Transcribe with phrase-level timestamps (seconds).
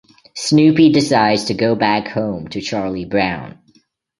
[0.33, 3.59] Snoopy decides to go back home to Charlie Brown.